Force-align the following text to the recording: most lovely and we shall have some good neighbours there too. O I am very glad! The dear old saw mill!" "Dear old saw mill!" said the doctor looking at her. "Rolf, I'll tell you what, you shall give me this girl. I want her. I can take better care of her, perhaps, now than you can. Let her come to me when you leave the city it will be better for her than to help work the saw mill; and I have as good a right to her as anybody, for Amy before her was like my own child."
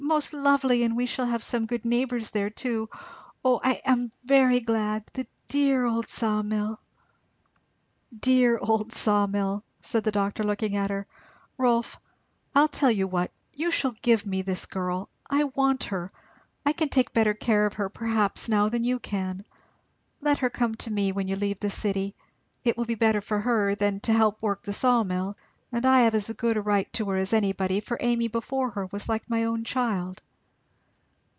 most 0.03 0.33
lovely 0.33 0.83
and 0.83 0.93
we 0.97 1.05
shall 1.05 1.27
have 1.27 1.41
some 1.41 1.65
good 1.65 1.85
neighbours 1.85 2.31
there 2.31 2.49
too. 2.49 2.89
O 3.45 3.61
I 3.63 3.79
am 3.85 4.11
very 4.25 4.59
glad! 4.59 5.05
The 5.13 5.25
dear 5.47 5.85
old 5.85 6.09
saw 6.09 6.41
mill!" 6.41 6.81
"Dear 8.19 8.57
old 8.61 8.91
saw 8.91 9.25
mill!" 9.25 9.63
said 9.79 10.03
the 10.03 10.11
doctor 10.11 10.43
looking 10.43 10.75
at 10.75 10.89
her. 10.89 11.07
"Rolf, 11.57 11.95
I'll 12.53 12.67
tell 12.67 12.91
you 12.91 13.07
what, 13.07 13.31
you 13.53 13.71
shall 13.71 13.95
give 14.01 14.25
me 14.25 14.41
this 14.41 14.65
girl. 14.65 15.07
I 15.29 15.45
want 15.45 15.85
her. 15.85 16.11
I 16.65 16.73
can 16.73 16.89
take 16.89 17.13
better 17.13 17.33
care 17.33 17.65
of 17.65 17.75
her, 17.75 17.87
perhaps, 17.87 18.49
now 18.49 18.67
than 18.67 18.83
you 18.83 18.99
can. 18.99 19.45
Let 20.19 20.39
her 20.39 20.49
come 20.49 20.75
to 20.75 20.91
me 20.91 21.13
when 21.13 21.29
you 21.29 21.37
leave 21.37 21.61
the 21.61 21.69
city 21.69 22.15
it 22.65 22.75
will 22.75 22.83
be 22.85 22.95
better 22.95 23.21
for 23.21 23.39
her 23.39 23.75
than 23.75 24.01
to 24.01 24.11
help 24.13 24.41
work 24.41 24.63
the 24.63 24.73
saw 24.73 25.03
mill; 25.03 25.37
and 25.73 25.85
I 25.85 26.01
have 26.01 26.13
as 26.13 26.29
good 26.31 26.57
a 26.57 26.61
right 26.61 26.91
to 26.91 27.05
her 27.11 27.15
as 27.15 27.31
anybody, 27.31 27.79
for 27.79 27.95
Amy 28.01 28.27
before 28.27 28.71
her 28.71 28.89
was 28.91 29.07
like 29.07 29.29
my 29.29 29.45
own 29.45 29.63
child." 29.63 30.21